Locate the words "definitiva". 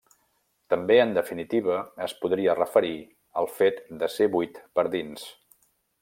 1.17-1.75